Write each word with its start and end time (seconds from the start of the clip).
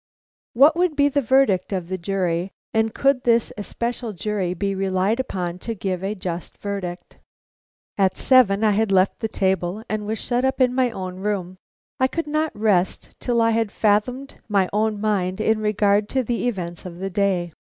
What 0.53 0.75
would 0.75 0.95
be 0.95 1.09
the 1.09 1.21
verdict 1.21 1.71
of 1.71 1.87
the 1.87 1.97
jury, 1.99 2.49
and 2.73 2.91
could 2.91 3.21
this 3.21 3.53
especial 3.55 4.13
jury 4.13 4.55
be 4.55 4.73
relied 4.73 5.19
upon 5.19 5.59
to 5.59 5.75
give 5.75 6.03
a 6.03 6.15
just 6.15 6.57
verdict? 6.57 7.19
At 7.99 8.17
seven 8.17 8.63
I 8.63 8.71
had 8.71 8.91
left 8.91 9.19
the 9.19 9.27
table 9.27 9.83
and 9.87 10.07
was 10.07 10.17
shut 10.19 10.43
up 10.43 10.59
in 10.59 10.73
my 10.73 10.89
own 10.89 11.17
room. 11.17 11.57
I 11.99 12.07
could 12.07 12.25
not 12.25 12.57
rest 12.57 13.09
till 13.19 13.43
I 13.43 13.51
had 13.51 13.71
fathomed 13.71 14.39
my 14.49 14.67
own 14.73 14.99
mind 14.99 15.39
in 15.39 15.59
regard 15.59 16.09
to 16.09 16.23
the 16.23 16.47
events 16.47 16.83
of 16.83 16.97
the 16.97 17.11
day. 17.11 17.51